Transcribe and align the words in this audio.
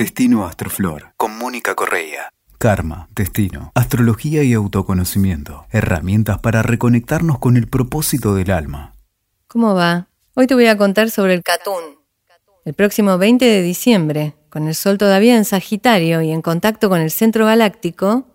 Destino 0.00 0.46
Astroflor 0.46 1.12
con 1.18 1.36
Mónica 1.36 1.74
Correa. 1.74 2.30
Karma, 2.56 3.06
destino, 3.14 3.70
astrología 3.74 4.42
y 4.42 4.54
autoconocimiento. 4.54 5.66
Herramientas 5.68 6.38
para 6.38 6.62
reconectarnos 6.62 7.38
con 7.38 7.58
el 7.58 7.68
propósito 7.68 8.34
del 8.34 8.50
alma. 8.50 8.94
¿Cómo 9.46 9.74
va? 9.74 10.08
Hoy 10.32 10.46
te 10.46 10.54
voy 10.54 10.68
a 10.68 10.78
contar 10.78 11.10
sobre 11.10 11.34
el 11.34 11.42
Catún. 11.42 11.98
El 12.64 12.72
próximo 12.72 13.18
20 13.18 13.44
de 13.44 13.60
diciembre, 13.60 14.34
con 14.48 14.68
el 14.68 14.74
Sol 14.74 14.96
todavía 14.96 15.36
en 15.36 15.44
Sagitario 15.44 16.22
y 16.22 16.30
en 16.30 16.40
contacto 16.40 16.88
con 16.88 17.02
el 17.02 17.10
centro 17.10 17.44
galáctico, 17.44 18.26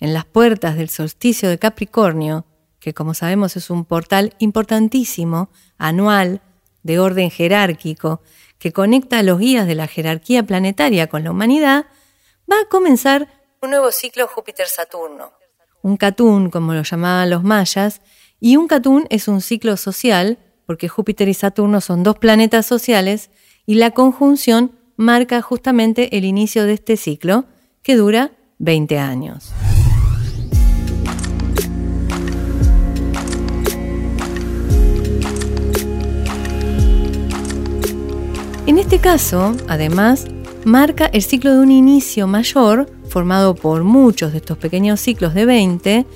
en 0.00 0.14
las 0.14 0.24
puertas 0.24 0.74
del 0.74 0.88
solsticio 0.88 1.48
de 1.48 1.60
Capricornio, 1.60 2.46
que 2.80 2.94
como 2.94 3.14
sabemos 3.14 3.56
es 3.56 3.70
un 3.70 3.84
portal 3.84 4.34
importantísimo, 4.40 5.50
anual, 5.78 6.40
de 6.82 6.98
orden 6.98 7.30
jerárquico, 7.30 8.22
que 8.62 8.72
conecta 8.72 9.18
a 9.18 9.22
los 9.24 9.40
guías 9.40 9.66
de 9.66 9.74
la 9.74 9.88
jerarquía 9.88 10.44
planetaria 10.44 11.08
con 11.08 11.24
la 11.24 11.32
humanidad, 11.32 11.86
va 12.48 12.60
a 12.60 12.68
comenzar 12.68 13.26
un 13.60 13.70
nuevo 13.70 13.90
ciclo 13.90 14.28
Júpiter-Saturno. 14.28 15.32
Un 15.82 15.96
catún, 15.96 16.48
como 16.48 16.72
lo 16.72 16.84
llamaban 16.84 17.28
los 17.28 17.42
mayas, 17.42 18.02
y 18.38 18.56
un 18.56 18.68
catún 18.68 19.08
es 19.10 19.26
un 19.26 19.40
ciclo 19.40 19.76
social, 19.76 20.38
porque 20.64 20.88
Júpiter 20.88 21.28
y 21.28 21.34
Saturno 21.34 21.80
son 21.80 22.04
dos 22.04 22.18
planetas 22.18 22.64
sociales, 22.64 23.30
y 23.66 23.74
la 23.74 23.90
conjunción 23.90 24.78
marca 24.94 25.42
justamente 25.42 26.16
el 26.16 26.24
inicio 26.24 26.64
de 26.64 26.74
este 26.74 26.96
ciclo, 26.96 27.46
que 27.82 27.96
dura 27.96 28.30
20 28.58 28.96
años. 29.00 29.52
En 38.64 38.78
este 38.78 39.00
caso, 39.00 39.56
además, 39.66 40.26
marca 40.64 41.06
el 41.06 41.22
ciclo 41.22 41.52
de 41.52 41.58
un 41.58 41.72
inicio 41.72 42.28
mayor 42.28 42.88
formado 43.08 43.56
por 43.56 43.82
muchos 43.82 44.30
de 44.30 44.38
estos 44.38 44.56
pequeños 44.56 45.00
ciclos 45.00 45.34
de 45.34 45.46
20 45.46 46.06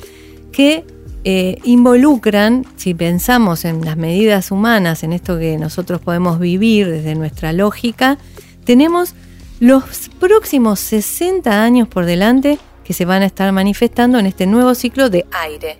que 0.52 0.84
eh, 1.24 1.58
involucran, 1.64 2.64
si 2.76 2.94
pensamos 2.94 3.64
en 3.64 3.84
las 3.84 3.96
medidas 3.96 4.52
humanas, 4.52 5.02
en 5.02 5.12
esto 5.12 5.40
que 5.40 5.58
nosotros 5.58 6.00
podemos 6.00 6.38
vivir 6.38 6.88
desde 6.88 7.16
nuestra 7.16 7.52
lógica, 7.52 8.16
tenemos 8.64 9.14
los 9.58 10.08
próximos 10.20 10.78
60 10.78 11.64
años 11.64 11.88
por 11.88 12.04
delante 12.04 12.60
que 12.84 12.92
se 12.92 13.04
van 13.04 13.22
a 13.22 13.26
estar 13.26 13.50
manifestando 13.50 14.20
en 14.20 14.26
este 14.26 14.46
nuevo 14.46 14.76
ciclo 14.76 15.10
de 15.10 15.26
aire. 15.32 15.78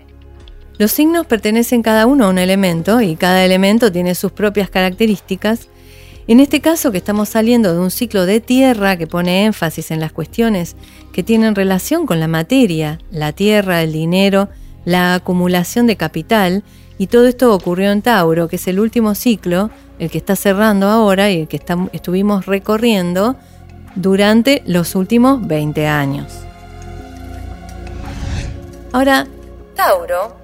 Los 0.79 0.91
signos 0.91 1.27
pertenecen 1.27 1.83
cada 1.83 2.07
uno 2.07 2.27
a 2.27 2.31
un 2.31 2.39
elemento 2.39 3.01
y 3.01 3.15
cada 3.15 3.45
elemento 3.45 3.93
tiene 3.93 4.17
sus 4.17 4.33
propias 4.33 4.69
características 4.69 5.69
en 6.29 6.41
este 6.41 6.61
caso 6.61 6.91
que 6.91 6.99
estamos 6.99 7.29
saliendo 7.29 7.73
de 7.73 7.81
un 7.81 7.91
ciclo 7.91 8.27
de 8.27 8.41
tierra 8.41 8.97
que 8.97 9.07
pone 9.07 9.45
énfasis 9.45 9.91
en 9.91 10.01
las 10.01 10.13
cuestiones 10.13 10.77
que 11.13 11.23
tienen 11.23 11.55
relación 11.55 12.05
con 12.07 12.19
la 12.19 12.29
materia, 12.29 12.99
la 13.11 13.33
tierra, 13.33 13.83
el 13.83 13.93
dinero, 13.93 14.49
la 14.85 15.15
acumulación 15.15 15.87
de 15.87 15.97
capital, 15.97 16.65
y 16.99 17.09
todo 17.09 17.27
esto 17.27 17.55
ocurrió 17.55 17.91
en 17.91 18.03
Tauro, 18.03 18.49
que 18.49 18.57
es 18.57 18.67
el 18.69 18.81
último 18.81 19.15
ciclo, 19.15 19.71
el 19.99 20.11
que 20.11 20.19
está 20.19 20.35
cerrando 20.37 20.89
ahora 20.89 21.31
y 21.31 21.43
el 21.43 21.49
que 21.49 21.61
estuvimos 21.93 22.47
recorriendo 22.47 23.37
durante 23.95 24.63
los 24.67 24.95
últimos 24.95 25.47
20 25.47 25.87
años. 25.87 26.33
Ahora, 28.93 29.27
Tauro, 29.75 30.35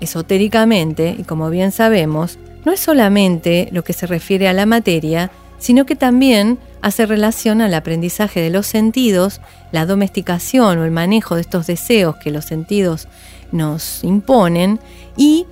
esotéricamente, 0.00 1.16
y 1.18 1.24
como 1.24 1.50
bien 1.50 1.72
sabemos, 1.72 2.38
no 2.64 2.72
es 2.72 2.80
solamente 2.80 3.68
lo 3.72 3.84
que 3.84 3.92
se 3.92 4.06
refiere 4.06 4.48
a 4.48 4.52
la 4.52 4.66
materia, 4.66 5.30
sino 5.58 5.86
que 5.86 5.96
también 5.96 6.58
hace 6.80 7.06
relación 7.06 7.60
al 7.60 7.74
aprendizaje 7.74 8.40
de 8.40 8.50
los 8.50 8.66
sentidos, 8.66 9.40
la 9.70 9.86
domesticación 9.86 10.78
o 10.78 10.84
el 10.84 10.90
manejo 10.90 11.36
de 11.36 11.42
estos 11.42 11.66
deseos 11.66 12.16
que 12.16 12.32
los 12.32 12.44
sentidos 12.44 13.06
nos 13.52 14.02
imponen 14.02 14.80
y 15.16 15.46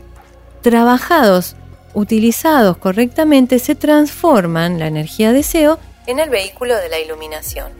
trabajados, 0.62 1.54
utilizados 1.94 2.76
correctamente, 2.76 3.58
se 3.58 3.74
transforman 3.74 4.78
la 4.78 4.88
energía 4.88 5.32
deseo 5.32 5.78
en 6.06 6.18
el 6.18 6.30
vehículo 6.30 6.76
de 6.76 6.88
la 6.88 6.98
iluminación. 6.98 7.72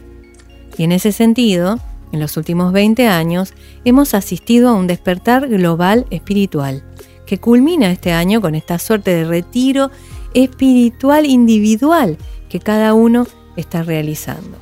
Y 0.77 0.83
en 0.83 0.93
ese 0.93 1.11
sentido, 1.11 1.79
en 2.13 2.19
los 2.19 2.37
últimos 2.37 2.71
20 2.71 3.07
años, 3.07 3.53
hemos 3.83 4.13
asistido 4.13 4.69
a 4.69 4.73
un 4.73 4.87
despertar 4.87 5.49
global 5.49 6.05
espiritual 6.11 6.83
que 7.31 7.37
culmina 7.37 7.89
este 7.89 8.11
año 8.11 8.41
con 8.41 8.55
esta 8.55 8.77
suerte 8.77 9.11
de 9.11 9.23
retiro 9.23 9.89
espiritual 10.33 11.25
individual 11.25 12.17
que 12.49 12.59
cada 12.59 12.93
uno 12.93 13.25
está 13.55 13.83
realizando. 13.83 14.57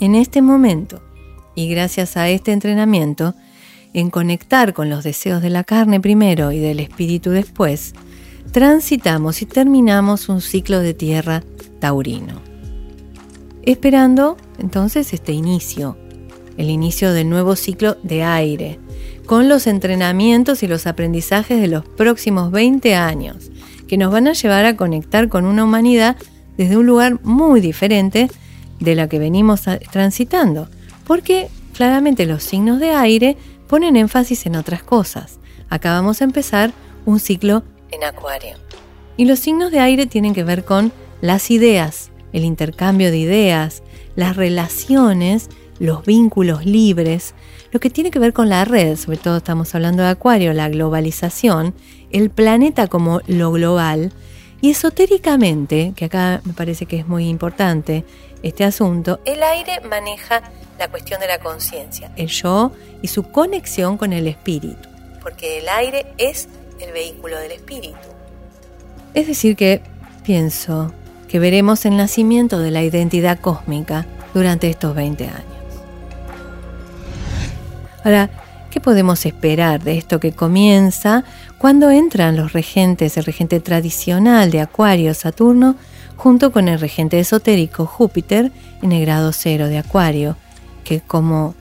En 0.00 0.14
este 0.14 0.40
momento, 0.40 1.02
y 1.54 1.68
gracias 1.68 2.16
a 2.16 2.30
este 2.30 2.52
entrenamiento, 2.52 3.34
en 3.92 4.08
conectar 4.08 4.72
con 4.72 4.88
los 4.88 5.04
deseos 5.04 5.42
de 5.42 5.50
la 5.50 5.64
carne 5.64 6.00
primero 6.00 6.50
y 6.50 6.60
del 6.60 6.80
espíritu 6.80 7.28
después, 7.28 7.92
transitamos 8.50 9.42
y 9.42 9.44
terminamos 9.44 10.30
un 10.30 10.40
ciclo 10.40 10.80
de 10.80 10.94
tierra 10.94 11.44
taurino. 11.78 12.40
Esperando 13.64 14.38
entonces 14.58 15.12
este 15.12 15.32
inicio, 15.32 15.98
el 16.56 16.70
inicio 16.70 17.12
del 17.12 17.28
nuevo 17.28 17.54
ciclo 17.54 17.98
de 18.02 18.22
aire, 18.22 18.80
con 19.28 19.46
los 19.46 19.66
entrenamientos 19.66 20.62
y 20.62 20.66
los 20.66 20.86
aprendizajes 20.86 21.60
de 21.60 21.68
los 21.68 21.84
próximos 21.84 22.50
20 22.50 22.94
años, 22.94 23.50
que 23.86 23.98
nos 23.98 24.10
van 24.10 24.26
a 24.26 24.32
llevar 24.32 24.64
a 24.64 24.74
conectar 24.74 25.28
con 25.28 25.44
una 25.44 25.64
humanidad 25.64 26.16
desde 26.56 26.78
un 26.78 26.86
lugar 26.86 27.22
muy 27.22 27.60
diferente 27.60 28.30
de 28.80 28.94
la 28.94 29.06
que 29.06 29.18
venimos 29.18 29.64
transitando, 29.92 30.70
porque 31.06 31.48
claramente 31.74 32.24
los 32.24 32.42
signos 32.42 32.80
de 32.80 32.92
aire 32.92 33.36
ponen 33.68 33.96
énfasis 33.96 34.46
en 34.46 34.56
otras 34.56 34.82
cosas. 34.82 35.38
Acabamos 35.68 36.20
de 36.20 36.24
empezar 36.24 36.72
un 37.04 37.20
ciclo 37.20 37.64
en 37.90 38.04
Acuario. 38.04 38.56
Y 39.18 39.26
los 39.26 39.40
signos 39.40 39.70
de 39.70 39.80
aire 39.80 40.06
tienen 40.06 40.32
que 40.32 40.42
ver 40.42 40.64
con 40.64 40.90
las 41.20 41.50
ideas, 41.50 42.10
el 42.32 42.46
intercambio 42.46 43.10
de 43.10 43.18
ideas, 43.18 43.82
las 44.16 44.36
relaciones, 44.36 45.50
los 45.78 46.04
vínculos 46.04 46.64
libres, 46.64 47.34
lo 47.70 47.80
que 47.80 47.90
tiene 47.90 48.10
que 48.10 48.18
ver 48.18 48.32
con 48.32 48.48
la 48.48 48.64
red, 48.64 48.96
sobre 48.96 49.18
todo 49.18 49.38
estamos 49.38 49.74
hablando 49.74 50.02
de 50.02 50.10
Acuario, 50.10 50.52
la 50.52 50.68
globalización, 50.68 51.74
el 52.10 52.30
planeta 52.30 52.86
como 52.86 53.20
lo 53.26 53.52
global, 53.52 54.12
y 54.60 54.70
esotéricamente, 54.70 55.92
que 55.94 56.06
acá 56.06 56.40
me 56.44 56.52
parece 56.52 56.86
que 56.86 56.98
es 56.98 57.06
muy 57.06 57.28
importante 57.28 58.04
este 58.42 58.64
asunto, 58.64 59.20
el 59.24 59.42
aire 59.42 59.80
maneja 59.88 60.42
la 60.78 60.88
cuestión 60.88 61.20
de 61.20 61.28
la 61.28 61.38
conciencia, 61.38 62.12
el 62.16 62.28
yo 62.28 62.72
y 63.02 63.08
su 63.08 63.24
conexión 63.24 63.96
con 63.98 64.12
el 64.12 64.26
espíritu, 64.26 64.88
porque 65.22 65.58
el 65.58 65.68
aire 65.68 66.06
es 66.18 66.48
el 66.80 66.92
vehículo 66.92 67.38
del 67.38 67.52
espíritu. 67.52 67.98
Es 69.14 69.26
decir, 69.26 69.56
que 69.56 69.82
pienso 70.24 70.92
que 71.28 71.38
veremos 71.38 71.84
el 71.84 71.96
nacimiento 71.96 72.58
de 72.58 72.70
la 72.70 72.82
identidad 72.82 73.40
cósmica 73.40 74.06
durante 74.34 74.68
estos 74.68 74.94
20 74.94 75.24
años. 75.26 75.57
Ahora, 78.08 78.30
¿qué 78.70 78.80
podemos 78.80 79.26
esperar 79.26 79.84
de 79.84 79.98
esto 79.98 80.18
que 80.18 80.32
comienza 80.32 81.24
cuando 81.58 81.90
entran 81.90 82.38
los 82.38 82.54
regentes, 82.54 83.18
el 83.18 83.26
regente 83.26 83.60
tradicional 83.60 84.50
de 84.50 84.62
Acuario, 84.62 85.12
Saturno, 85.12 85.76
junto 86.16 86.50
con 86.50 86.68
el 86.68 86.80
regente 86.80 87.20
esotérico 87.20 87.84
Júpiter 87.84 88.50
en 88.80 88.92
el 88.92 89.02
grado 89.02 89.34
cero 89.34 89.66
de 89.66 89.76
Acuario, 89.76 90.38
que 90.84 91.02
como 91.02 91.54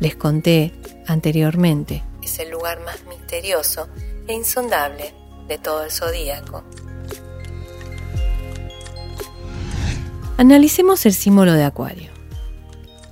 les 0.00 0.16
conté 0.16 0.74
anteriormente, 1.06 2.02
es 2.24 2.40
el 2.40 2.50
lugar 2.50 2.80
más 2.80 3.04
misterioso 3.08 3.86
e 4.26 4.32
insondable 4.32 5.14
de 5.46 5.58
todo 5.58 5.84
el 5.84 5.92
zodíaco. 5.92 6.64
Analicemos 10.38 11.06
el 11.06 11.14
símbolo 11.14 11.52
de 11.52 11.62
Acuario. 11.62 12.10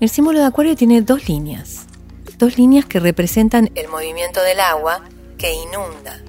El 0.01 0.09
símbolo 0.09 0.41
de 0.41 0.47
Acuario 0.47 0.75
tiene 0.75 1.01
dos 1.01 1.29
líneas 1.29 1.82
dos 2.43 2.59
líneas 2.59 2.87
que 2.87 2.99
representan 2.99 3.71
el 3.77 3.87
movimiento 3.87 4.43
del 4.43 4.59
agua 4.59 5.05
que 5.39 5.53
inunda, 5.55 6.21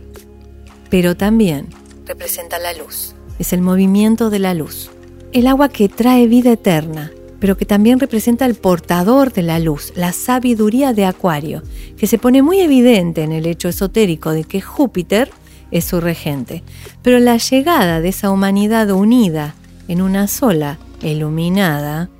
pero 0.92 1.18
también 1.18 1.70
representa 2.06 2.60
la 2.60 2.72
luz. 2.74 3.16
Es 3.40 3.52
el 3.52 3.62
movimiento 3.62 4.30
de 4.30 4.38
la 4.38 4.54
luz. 4.54 4.92
El 5.32 5.48
agua 5.48 5.70
que 5.70 5.90
trae 5.90 6.28
vida 6.28 6.52
eterna, 6.52 7.12
pero 7.40 7.58
que 7.58 7.66
también 7.66 8.00
representa 8.00 8.46
el 8.46 8.54
portador 8.54 9.34
de 9.34 9.42
la 9.42 9.58
luz, 9.58 9.92
la 9.96 10.14
sabiduría 10.14 10.94
de 10.94 11.06
Acuario, 11.06 11.64
que 11.98 12.06
se 12.06 12.20
pone 12.20 12.44
muy 12.44 12.60
evidente 12.60 13.24
en 13.24 13.32
el 13.32 13.48
hecho 13.48 13.68
esotérico 13.68 14.34
de 14.34 14.44
que 14.44 14.62
Júpiter 14.62 15.32
es 15.72 15.86
su 15.86 16.00
regente. 16.00 16.62
Pero 17.02 17.18
la 17.18 17.38
llegada 17.38 18.02
de 18.02 18.10
esa 18.10 18.30
humanidad 18.30 18.92
unida 18.92 19.56
en 19.88 20.04
una 20.04 20.28
sola, 20.28 20.78
iluminada, 21.02 22.12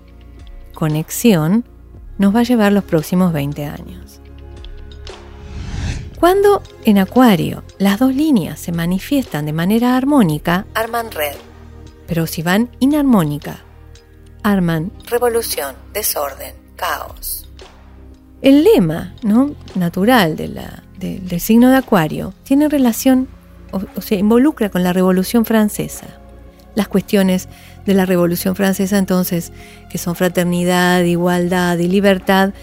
conexión, 0.74 1.64
nos 2.18 2.36
va 2.36 2.42
a 2.42 2.44
llevar 2.44 2.72
los 2.72 2.84
próximos 2.84 3.34
20 3.34 3.66
años. 3.66 4.20
Cuando 6.20 6.64
en 6.86 7.00
Acuario 7.00 7.64
las 7.80 8.00
dos 8.00 8.16
líneas 8.16 8.60
se 8.60 8.72
manifiestan 8.72 9.46
de 9.46 9.54
manera 9.54 9.98
armónica, 9.98 10.66
arman 10.74 11.12
red. 11.12 11.36
Pero 12.08 12.28
si 12.28 12.42
van 12.42 12.70
inarmónica, 12.80 13.60
arman 14.42 14.92
revolución, 15.10 15.76
desorden, 15.94 16.56
caos. 16.76 17.46
El 18.42 18.64
lema 18.64 19.16
¿no? 19.22 19.56
natural 19.76 20.36
de 20.36 20.48
la, 20.50 20.84
del 20.98 21.42
signo 21.42 21.70
de 21.70 21.78
Acuario 21.78 22.34
tiene 22.44 22.70
relación 22.70 23.28
o, 23.72 24.02
se 24.02 24.16
involucra 24.16 24.70
con 24.70 24.84
la 24.84 24.94
Revolución 24.94 25.46
Francesa. 25.46 26.20
Las 26.76 26.88
cuestiones 26.88 27.50
de 27.86 27.94
la 27.94 28.06
Revolución 28.06 28.56
Francesa 28.56 28.98
entonces, 28.98 29.52
que 29.90 29.98
son 29.98 30.16
fraternidad, 30.16 31.04
igualdad 31.04 31.78
y 31.78 31.88
libertad, 31.88 32.54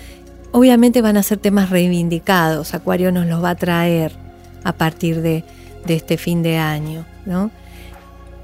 obviamente 0.53 1.03
van 1.03 1.17
a 1.17 1.23
ser 1.23 1.39
temas 1.39 1.71
reivindicados. 1.71 2.75
Acuario 2.75 3.13
nos 3.13 3.27
los 3.27 3.43
va 3.43 3.51
a 3.51 3.55
traer 3.55 4.13
a 4.65 4.73
partir 4.73 5.23
de, 5.23 5.45
este 5.87 6.17
fin 6.17 6.43
de 6.43 6.59
año. 6.59 7.05
¿no? 7.25 7.51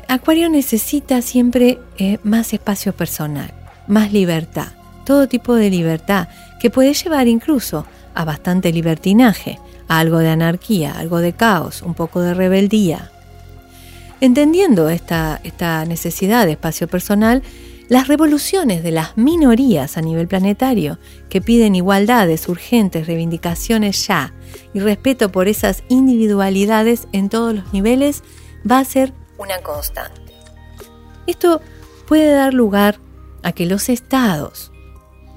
Acuario 0.08 0.48
necesita 0.48 1.22
siempre 1.22 1.78
eh, 1.98 2.18
más 2.22 2.52
espacio 2.52 2.92
personal, 2.92 3.52
más 3.86 4.12
libertad, 4.12 4.68
todo 5.04 5.28
tipo 5.28 5.54
de 5.54 5.70
libertad, 5.70 6.28
que 6.60 6.70
puede 6.70 6.94
llevar 6.94 7.28
incluso 7.28 7.86
a 8.14 8.24
bastante 8.24 8.72
libertinaje, 8.72 9.58
a 9.88 9.98
algo 9.98 10.18
de 10.18 10.30
anarquía, 10.30 10.92
algo 10.92 11.18
de 11.18 11.32
caos, 11.32 11.82
un 11.82 11.94
poco 11.94 12.20
de 12.20 12.34
rebeldía. 12.34 13.10
Entendiendo 14.20 14.88
esta, 14.88 15.40
necesidad 15.86 16.46
de 16.46 16.52
espacio 16.52 16.88
personal, 16.88 17.42
las 17.88 18.08
revoluciones 18.08 18.82
de 18.82 18.90
las 18.90 19.16
minorías 19.16 19.96
a 19.96 20.00
nivel 20.00 20.26
planetario, 20.26 20.98
que 21.28 21.40
piden 21.40 21.74
igualdades 21.74 22.48
urgentes, 22.48 23.06
reivindicaciones 23.06 24.06
ya 24.06 24.34
y 24.74 24.80
respeto 24.80 25.30
por 25.30 25.48
esas 25.48 25.84
individualidades 25.88 27.06
en 27.12 27.28
todos 27.28 27.54
los 27.54 27.72
niveles, 27.72 28.22
va 28.68 28.78
a 28.78 28.84
ser 28.84 29.12
una 29.38 29.58
constante. 29.58 30.32
Esto 31.26 31.60
puede 32.08 32.32
dar 32.32 32.54
lugar 32.54 32.98
a 33.42 33.52
que 33.52 33.66
los 33.66 33.88
estados 33.88 34.72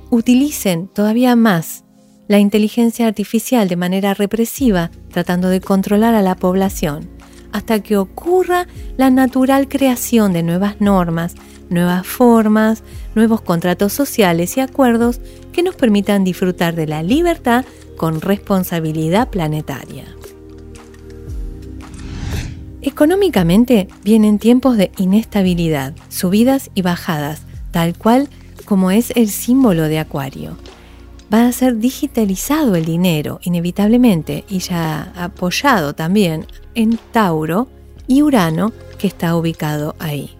utilicen 0.09 0.87
todavía 0.87 1.35
más 1.35 1.83
la 2.27 2.39
inteligencia 2.39 3.07
artificial 3.07 3.67
de 3.67 3.75
manera 3.75 4.13
represiva, 4.13 4.89
tratando 5.11 5.49
de 5.49 5.61
controlar 5.61 6.15
a 6.15 6.21
la 6.21 6.35
población, 6.35 7.09
hasta 7.51 7.81
que 7.81 7.97
ocurra 7.97 8.67
la 8.97 9.09
natural 9.09 9.67
creación 9.67 10.33
de 10.33 10.43
nuevas 10.43 10.79
normas, 10.79 11.35
nuevas 11.69 12.05
formas, 12.05 12.83
nuevos 13.15 13.41
contratos 13.41 13.93
sociales 13.93 14.57
y 14.57 14.61
acuerdos 14.61 15.19
que 15.51 15.63
nos 15.63 15.75
permitan 15.75 16.23
disfrutar 16.23 16.75
de 16.75 16.87
la 16.87 17.03
libertad 17.03 17.65
con 17.97 18.21
responsabilidad 18.21 19.29
planetaria. 19.29 20.05
Económicamente 22.81 23.87
vienen 24.03 24.39
tiempos 24.39 24.77
de 24.77 24.91
inestabilidad, 24.97 25.93
subidas 26.07 26.71
y 26.75 26.81
bajadas, 26.81 27.41
tal 27.71 27.97
cual 27.97 28.29
como 28.65 28.91
es 28.91 29.11
el 29.15 29.29
símbolo 29.29 29.83
de 29.83 29.99
Acuario 29.99 30.55
va 31.33 31.47
a 31.47 31.51
ser 31.51 31.77
digitalizado 31.77 32.75
el 32.75 32.85
dinero, 32.85 33.39
inevitablemente, 33.43 34.45
y 34.49 34.59
ya 34.59 35.13
apoyado 35.15 35.93
también 35.93 36.47
en 36.75 36.97
Tauro 37.11 37.67
y 38.07 38.21
Urano, 38.21 38.71
que 38.97 39.07
está 39.07 39.35
ubicado 39.35 39.95
ahí. 39.99 40.35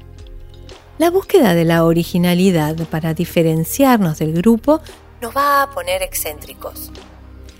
La 0.98 1.12
búsqueda 1.12 1.54
de 1.54 1.64
la 1.64 1.86
originalidad 1.86 2.76
para 2.88 3.14
diferenciarnos 3.14 4.20
del 4.20 4.34
grupo 4.34 4.82
nos 5.22 5.36
va 5.36 5.64
a 5.64 5.72
poner 5.72 6.02
excéntricos. 6.02 6.92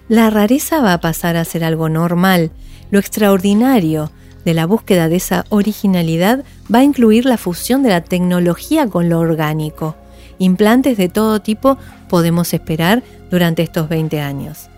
La 0.08 0.30
rareza 0.30 0.82
va 0.82 0.94
a 0.94 1.02
pasar 1.02 1.38
a 1.38 1.46
ser 1.46 1.64
algo 1.64 1.88
normal. 1.88 2.52
Lo 2.90 3.00
extraordinario 3.00 4.12
de 4.44 4.54
la 4.54 4.66
búsqueda 4.66 5.08
de 5.08 5.18
esa 5.18 5.46
originalidad 5.50 6.44
va 6.74 6.80
a 6.80 6.84
incluir 6.84 7.26
la 7.26 7.38
fusión 7.38 7.84
de 7.84 7.90
la 7.90 8.02
tecnología 8.02 8.88
con 8.88 9.08
lo 9.08 9.20
orgánico. 9.20 9.96
Implantes 10.40 10.98
de 10.98 11.10
todo 11.10 11.42
tipo 11.42 11.78
podemos 12.08 12.54
esperar 12.54 13.04
durante 13.30 13.62
estos 13.62 13.90
20 13.90 14.22
años. 14.22 14.70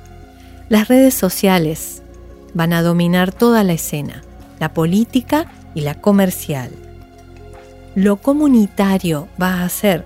Las 0.70 0.88
redes 0.88 1.14
sociales 1.14 2.02
van 2.54 2.74
a 2.74 2.82
dominar 2.82 3.32
toda 3.32 3.64
la 3.64 3.74
escena, 3.74 4.24
la 4.60 4.74
política 4.74 5.52
y 5.76 5.82
la 5.82 5.96
comercial. 5.96 6.72
Lo 7.96 8.18
comunitario 8.18 9.28
va 9.42 9.64
a 9.64 9.70
ser 9.70 10.06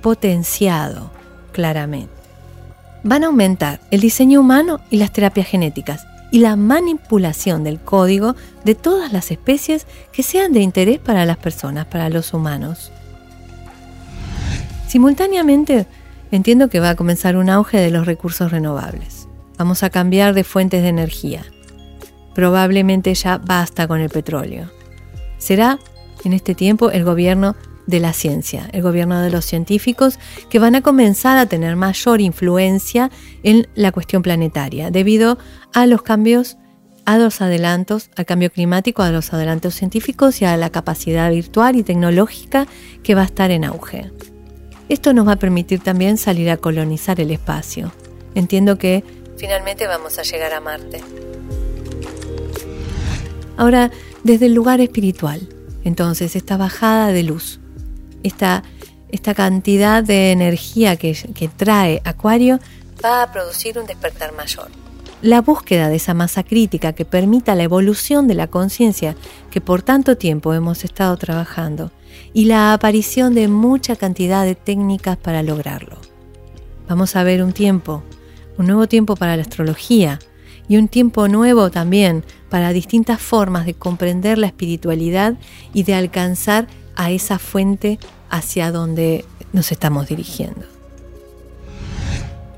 potenciado 0.00 1.10
claramente. 1.52 2.12
Van 3.02 3.24
a 3.24 3.26
aumentar 3.26 3.80
el 3.90 4.00
diseño 4.00 4.40
humano 4.40 4.80
y 4.90 4.96
las 4.96 5.12
terapias 5.12 5.46
genéticas 5.46 6.06
y 6.30 6.38
la 6.38 6.56
manipulación 6.56 7.62
del 7.62 7.78
código 7.78 8.34
de 8.64 8.74
todas 8.74 9.12
las 9.12 9.30
especies 9.30 9.86
que 10.10 10.22
sean 10.22 10.52
de 10.52 10.60
interés 10.60 10.98
para 10.98 11.26
las 11.26 11.36
personas, 11.36 11.86
para 11.86 12.08
los 12.08 12.32
humanos. 12.32 12.90
Simultáneamente, 14.94 15.88
entiendo 16.30 16.68
que 16.68 16.78
va 16.78 16.90
a 16.90 16.94
comenzar 16.94 17.36
un 17.36 17.50
auge 17.50 17.78
de 17.78 17.90
los 17.90 18.06
recursos 18.06 18.52
renovables. 18.52 19.26
Vamos 19.58 19.82
a 19.82 19.90
cambiar 19.90 20.34
de 20.34 20.44
fuentes 20.44 20.84
de 20.84 20.88
energía. 20.88 21.44
Probablemente 22.32 23.12
ya 23.12 23.38
basta 23.38 23.88
con 23.88 24.00
el 24.00 24.08
petróleo. 24.08 24.70
Será 25.36 25.80
en 26.22 26.32
este 26.32 26.54
tiempo 26.54 26.92
el 26.92 27.02
gobierno 27.02 27.56
de 27.88 27.98
la 27.98 28.12
ciencia, 28.12 28.68
el 28.70 28.82
gobierno 28.82 29.20
de 29.20 29.30
los 29.30 29.44
científicos, 29.44 30.20
que 30.48 30.60
van 30.60 30.76
a 30.76 30.80
comenzar 30.80 31.38
a 31.38 31.46
tener 31.46 31.74
mayor 31.74 32.20
influencia 32.20 33.10
en 33.42 33.66
la 33.74 33.90
cuestión 33.90 34.22
planetaria, 34.22 34.92
debido 34.92 35.38
a 35.72 35.86
los 35.86 36.02
cambios, 36.02 36.56
a 37.04 37.18
los 37.18 37.40
adelantos, 37.40 38.10
al 38.14 38.26
cambio 38.26 38.52
climático, 38.52 39.02
a 39.02 39.10
los 39.10 39.32
adelantos 39.32 39.74
científicos 39.74 40.40
y 40.40 40.44
a 40.44 40.56
la 40.56 40.70
capacidad 40.70 41.32
virtual 41.32 41.74
y 41.74 41.82
tecnológica 41.82 42.68
que 43.02 43.16
va 43.16 43.22
a 43.22 43.24
estar 43.24 43.50
en 43.50 43.64
auge. 43.64 44.12
Esto 44.94 45.12
nos 45.12 45.26
va 45.26 45.32
a 45.32 45.36
permitir 45.36 45.80
también 45.80 46.16
salir 46.18 46.48
a 46.50 46.56
colonizar 46.56 47.20
el 47.20 47.32
espacio. 47.32 47.90
Entiendo 48.36 48.78
que 48.78 49.02
finalmente 49.36 49.88
vamos 49.88 50.20
a 50.20 50.22
llegar 50.22 50.52
a 50.52 50.60
Marte. 50.60 51.02
Ahora, 53.56 53.90
desde 54.22 54.46
el 54.46 54.54
lugar 54.54 54.80
espiritual, 54.80 55.48
entonces, 55.82 56.36
esta 56.36 56.56
bajada 56.56 57.08
de 57.08 57.24
luz, 57.24 57.58
esta, 58.22 58.62
esta 59.10 59.34
cantidad 59.34 60.04
de 60.04 60.30
energía 60.30 60.94
que, 60.94 61.12
que 61.34 61.48
trae 61.48 62.00
Acuario, 62.04 62.60
va 63.04 63.24
a 63.24 63.32
producir 63.32 63.76
un 63.80 63.86
despertar 63.86 64.32
mayor. 64.32 64.68
La 65.22 65.40
búsqueda 65.40 65.88
de 65.88 65.96
esa 65.96 66.14
masa 66.14 66.44
crítica 66.44 66.92
que 66.92 67.04
permita 67.04 67.56
la 67.56 67.64
evolución 67.64 68.28
de 68.28 68.34
la 68.34 68.46
conciencia 68.46 69.16
que 69.50 69.60
por 69.60 69.82
tanto 69.82 70.16
tiempo 70.16 70.54
hemos 70.54 70.84
estado 70.84 71.16
trabajando 71.16 71.90
y 72.32 72.46
la 72.46 72.72
aparición 72.72 73.34
de 73.34 73.48
mucha 73.48 73.96
cantidad 73.96 74.44
de 74.44 74.54
técnicas 74.54 75.16
para 75.16 75.42
lograrlo. 75.42 75.98
Vamos 76.88 77.16
a 77.16 77.22
ver 77.22 77.42
un 77.42 77.52
tiempo, 77.52 78.02
un 78.58 78.66
nuevo 78.66 78.86
tiempo 78.86 79.16
para 79.16 79.36
la 79.36 79.42
astrología 79.42 80.18
y 80.68 80.76
un 80.76 80.88
tiempo 80.88 81.28
nuevo 81.28 81.70
también 81.70 82.24
para 82.50 82.72
distintas 82.72 83.20
formas 83.20 83.66
de 83.66 83.74
comprender 83.74 84.38
la 84.38 84.46
espiritualidad 84.46 85.34
y 85.72 85.82
de 85.84 85.94
alcanzar 85.94 86.66
a 86.96 87.10
esa 87.10 87.38
fuente 87.38 87.98
hacia 88.30 88.70
donde 88.70 89.24
nos 89.52 89.72
estamos 89.72 90.08
dirigiendo. 90.08 90.66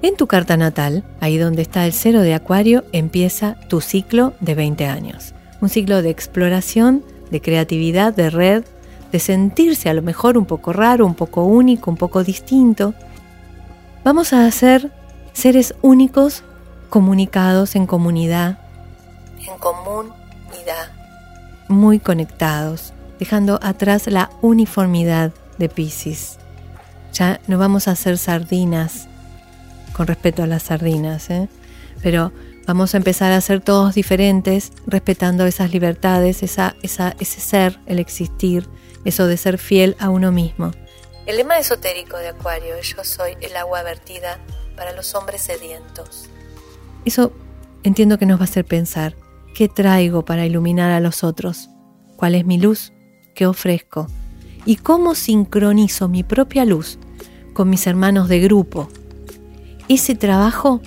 En 0.03 0.17
tu 0.17 0.27
carta 0.27 0.57
natal, 0.57 1.05
ahí 1.21 1.37
donde 1.37 1.63
está 1.63 1.85
el 1.87 1.93
cero 1.93 2.21
de 2.21 2.35
Acuario, 2.35 2.85
empieza 2.93 3.57
tu 3.69 3.81
ciclo 3.81 4.35
de 4.41 4.55
20 4.55 4.87
años. 4.87 5.35
Un 5.61 5.69
ciclo 5.69 6.03
de 6.03 6.11
exploración, 6.11 7.03
de 7.31 7.41
creatividad, 7.41 8.15
de 8.15 8.31
red, 8.31 8.65
de 9.17 9.21
sentirse 9.21 9.89
a 9.89 9.95
lo 9.95 10.03
mejor 10.03 10.37
un 10.37 10.45
poco 10.45 10.75
raro, 10.75 11.07
un 11.07 11.15
poco 11.15 11.45
único, 11.45 11.91
un 11.91 11.97
poco 11.97 12.23
distinto. 12.23 12.93
Vamos 14.05 14.35
a 14.35 14.51
ser 14.51 14.93
seres 15.33 15.75
únicos 15.81 16.45
comunicados 16.91 17.77
en 17.77 17.87
comunidad, 17.87 18.59
en 19.39 19.57
comunidad, 19.57 20.91
muy 21.69 21.99
conectados, 21.99 22.93
dejando 23.19 23.59
atrás 23.63 24.07
la 24.07 24.29
uniformidad 24.43 25.33
de 25.57 25.71
Pisces. 25.71 26.37
Ya 27.15 27.41
no 27.47 27.57
vamos 27.57 27.89
a 27.89 27.97
ser 27.97 28.19
sardinas, 28.19 29.09
con 29.95 30.09
respeto 30.09 30.43
a 30.43 30.47
las 30.47 30.65
sardinas, 30.65 31.31
¿eh? 31.31 31.49
pero 32.03 32.33
vamos 32.67 32.95
a 32.95 32.97
empezar 32.97 33.33
a 33.33 33.41
ser 33.41 33.61
todos 33.61 33.95
diferentes, 33.95 34.73
respetando 34.87 35.47
esas 35.47 35.73
libertades, 35.73 36.43
esa, 36.43 36.77
ese 36.83 37.41
ser, 37.41 37.79
el 37.87 37.99
existir, 37.99 38.69
eso 39.05 39.27
de 39.27 39.37
ser 39.37 39.59
fiel 39.59 39.97
a 39.99 40.11
uno 40.11 40.33
mismo. 40.33 40.73
El 41.27 41.37
lema 41.37 41.59
esotérico 41.59 42.17
de 42.19 42.29
Acuario 42.29 42.75
es 42.75 42.95
yo 42.95 43.05
soy 43.05 43.37
el 43.41 43.57
agua 43.57 43.83
vertida 43.83 44.39
para 44.77 44.93
los 44.93 45.15
hombres 45.15 45.43
sedientos. 45.43 46.29
Eso 47.05 47.33
entiendo 47.83 48.19
que 48.19 48.27
nos 48.27 48.39
va 48.39 48.43
a 48.43 48.45
hacer 48.45 48.65
pensar, 48.65 49.15
¿qué 49.55 49.69
traigo 49.69 50.25
para 50.25 50.45
iluminar 50.45 50.91
a 50.91 51.01
los 51.01 51.25
otros? 51.25 51.69
¿Cuál 52.17 52.35
es 52.35 52.45
mi 52.45 52.59
luz? 52.59 52.93
¿Qué 53.35 53.47
ofrezco? 53.47 54.09
¿Y 54.65 54.77
cómo 54.77 55.15
sincronizo 55.15 56.09
mi 56.09 56.25
propia 56.25 56.65
luz 56.65 56.99
con 57.55 57.71
mis 57.71 57.87
hermanos 57.87 58.29
de 58.29 58.41
grupo? 58.41 58.89
Ese 59.89 60.17
trabajo 60.17 60.81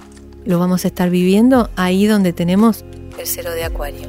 lo 0.46 0.60
vamos 0.60 0.86
a 0.86 0.88
estar 0.88 1.10
viviendo 1.10 1.70
ahí 1.76 2.06
donde 2.06 2.34
tenemos 2.34 2.84
el 3.18 3.26
cero 3.28 3.52
de 3.52 3.64
Acuario. 3.64 4.08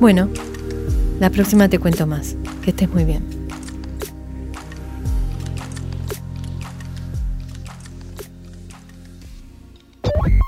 Bueno, 0.00 0.28
La 1.20 1.30
próxima 1.30 1.68
te 1.68 1.80
cuento 1.80 2.06
más. 2.06 2.36
Que 2.62 2.70
estés 2.70 2.88
muy 2.90 3.04
bien. 3.04 3.24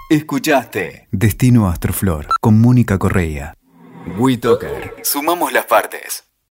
Escuchaste 0.08 1.08
Destino 1.10 1.68
Astroflor 1.68 2.26
con 2.40 2.60
Mónica 2.60 2.98
Correa. 2.98 3.54
WeToker. 4.18 4.94
Sumamos 5.02 5.52
las 5.52 5.66
partes. 5.66 6.29